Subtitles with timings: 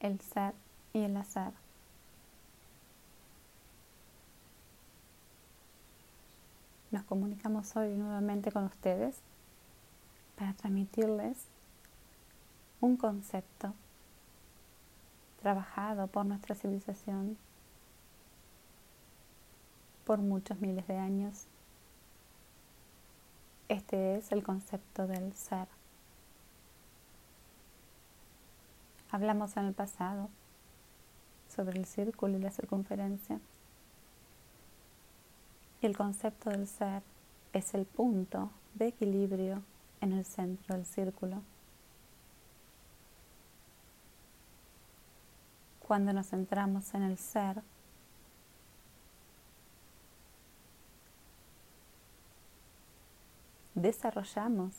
[0.00, 0.54] el ser
[0.92, 1.52] y el hacer.
[6.90, 9.20] Nos comunicamos hoy nuevamente con ustedes
[10.36, 11.46] para transmitirles
[12.80, 13.74] un concepto
[15.40, 17.36] trabajado por nuestra civilización
[20.04, 21.44] por muchos miles de años.
[23.68, 25.68] Este es el concepto del ser.
[29.12, 30.28] Hablamos en el pasado
[31.48, 33.40] sobre el círculo y la circunferencia.
[35.80, 37.02] Y el concepto del ser
[37.52, 39.62] es el punto de equilibrio
[40.00, 41.42] en el centro del círculo.
[45.80, 47.62] Cuando nos centramos en el ser,
[53.74, 54.74] desarrollamos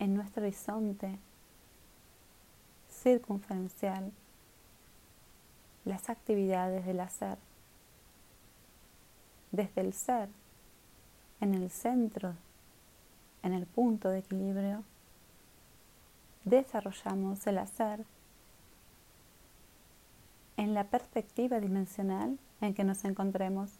[0.00, 1.20] en nuestro horizonte
[3.02, 4.12] circunferencial
[5.84, 7.38] las actividades del hacer.
[9.50, 10.28] Desde el ser,
[11.40, 12.34] en el centro,
[13.42, 14.84] en el punto de equilibrio,
[16.44, 18.04] desarrollamos el hacer
[20.56, 23.72] en la perspectiva dimensional en que nos encontremos.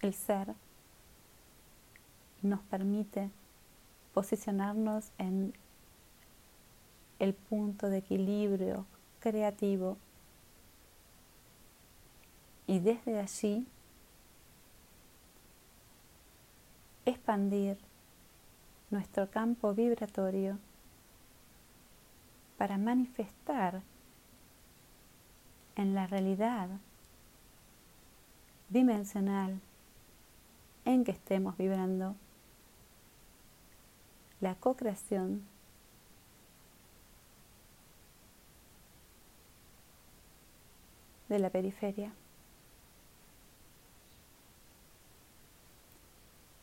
[0.00, 0.54] El ser
[2.42, 3.30] nos permite
[4.14, 5.52] posicionarnos en
[7.18, 8.86] el punto de equilibrio
[9.20, 9.96] creativo.
[12.66, 13.66] Y desde allí
[17.04, 17.78] expandir
[18.90, 20.58] nuestro campo vibratorio
[22.58, 23.82] para manifestar
[25.76, 26.68] en la realidad
[28.68, 29.60] dimensional
[30.84, 32.16] en que estemos vibrando
[34.40, 35.42] la co-creación
[41.28, 42.12] de la periferia.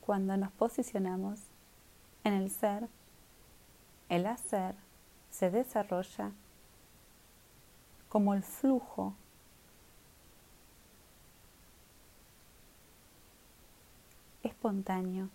[0.00, 1.40] Cuando nos posicionamos
[2.24, 2.88] en el ser,
[4.08, 4.74] el hacer
[5.30, 6.32] se desarrolla
[8.08, 9.14] como el flujo
[14.42, 15.28] espontáneo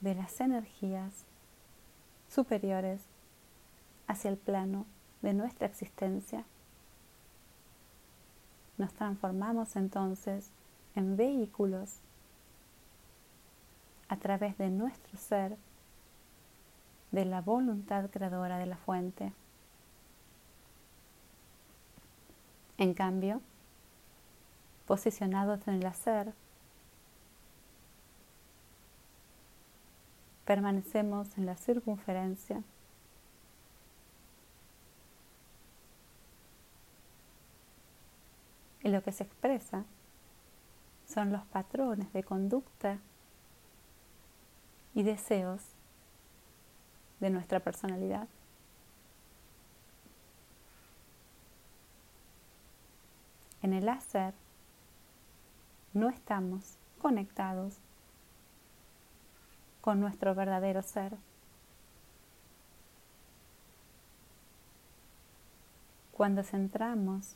[0.00, 1.24] de las energías
[2.28, 3.02] superiores
[4.06, 4.86] hacia el plano
[5.22, 6.44] de nuestra existencia.
[8.80, 10.48] Nos transformamos entonces
[10.94, 11.98] en vehículos
[14.08, 15.58] a través de nuestro ser,
[17.10, 19.34] de la voluntad creadora de la fuente.
[22.78, 23.42] En cambio,
[24.86, 26.32] posicionados en el hacer,
[30.46, 32.62] permanecemos en la circunferencia
[38.82, 39.84] y lo que se expresa
[41.06, 42.98] son los patrones de conducta
[44.94, 45.62] y deseos
[47.20, 48.28] de nuestra personalidad.
[53.62, 54.34] En el hacer
[55.92, 57.78] no estamos conectados
[59.80, 61.16] con nuestro verdadero ser.
[66.12, 67.34] Cuando centramos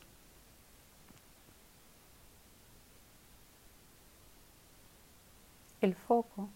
[5.85, 6.49] el foco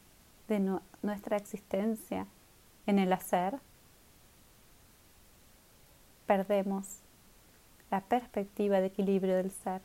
[0.47, 0.59] de
[1.03, 2.25] nuestra existencia
[2.87, 3.59] en el hacer,
[6.25, 7.01] perdemos
[7.91, 9.81] la perspectiva de equilibrio del ser.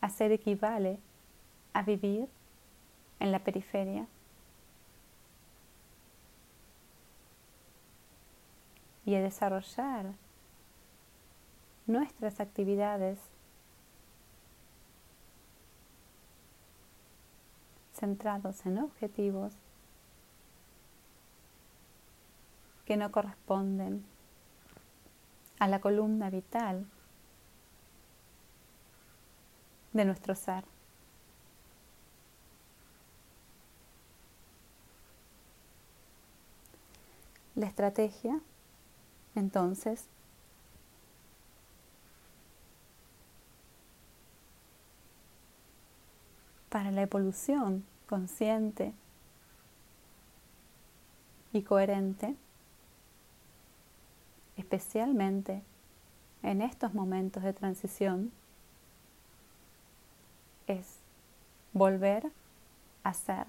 [0.00, 0.98] Hacer equivale
[1.74, 2.28] a vivir
[3.20, 4.06] en la periferia.
[9.04, 10.12] Y a desarrollar
[11.86, 13.31] nuestras actividades
[18.02, 19.52] centrados en objetivos
[22.84, 24.04] que no corresponden
[25.60, 26.84] a la columna vital
[29.92, 30.64] de nuestro ser.
[37.54, 38.40] La estrategia,
[39.36, 40.08] entonces,
[46.68, 48.92] para la evolución consciente
[51.50, 52.36] y coherente,
[54.58, 55.62] especialmente
[56.42, 58.30] en estos momentos de transición,
[60.66, 60.98] es
[61.72, 62.30] volver
[63.02, 63.46] a ser.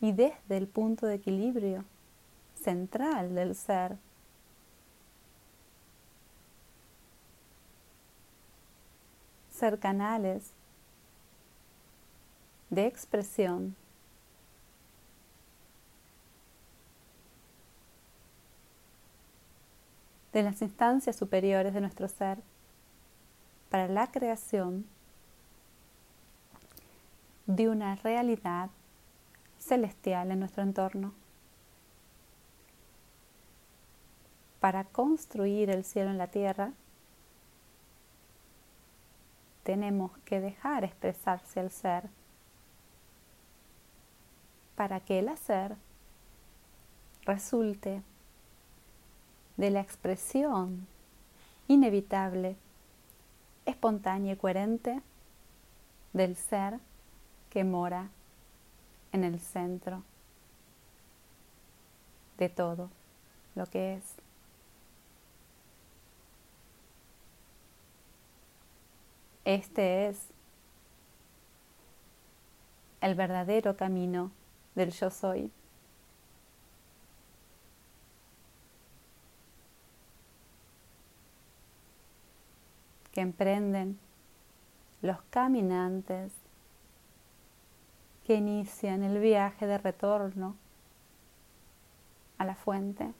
[0.00, 1.84] Y desde el punto de equilibrio
[2.62, 3.98] central del ser,
[9.50, 10.54] ser canales
[12.70, 13.76] de expresión
[20.32, 22.38] de las instancias superiores de nuestro ser
[23.70, 24.84] para la creación
[27.46, 28.70] de una realidad
[29.58, 31.14] celestial en nuestro entorno.
[34.60, 36.72] Para construir el cielo en la tierra,
[39.62, 42.10] tenemos que dejar expresarse al ser
[44.76, 45.76] para que el hacer
[47.24, 48.02] resulte
[49.56, 50.86] de la expresión
[51.66, 52.56] inevitable,
[53.64, 55.02] espontánea y coherente
[56.12, 56.78] del ser
[57.50, 58.10] que mora
[59.12, 60.02] en el centro
[62.38, 62.90] de todo
[63.54, 64.04] lo que es.
[69.44, 70.20] Este es
[73.00, 74.30] el verdadero camino
[74.76, 75.50] del yo soy.
[83.12, 83.98] que emprenden
[85.00, 86.34] los caminantes
[88.26, 90.54] que inician el viaje de retorno
[92.36, 93.14] a la fuente.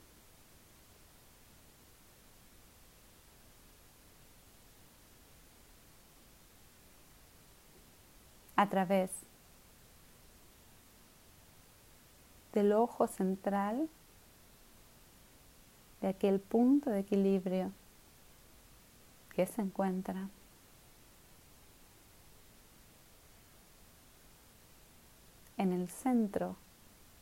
[8.56, 9.25] a través
[12.56, 13.86] del ojo central
[16.00, 17.70] de aquel punto de equilibrio
[19.34, 20.28] que se encuentra.
[25.58, 26.54] en el centro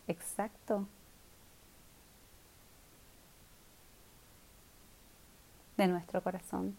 [0.09, 0.89] exacto
[5.77, 6.77] de nuestro corazón.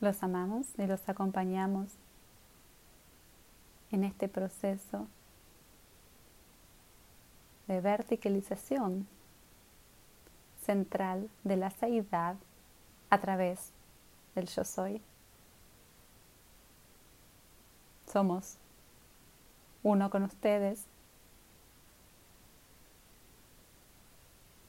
[0.00, 1.94] Los amamos y los acompañamos
[3.92, 5.06] en este proceso
[7.66, 9.06] de verticalización
[10.64, 12.36] central de la seidad
[13.10, 13.70] a través
[14.34, 15.00] del yo soy.
[18.06, 18.56] Somos
[19.82, 20.84] uno con ustedes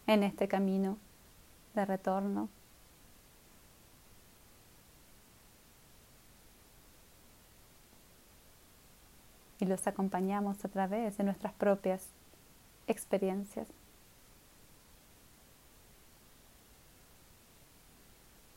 [0.07, 0.97] en este camino
[1.73, 2.49] de retorno.
[9.59, 12.07] Y los acompañamos a través de nuestras propias
[12.87, 13.67] experiencias.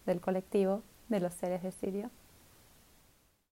[0.07, 2.11] del colectivo de los seres de Sirio.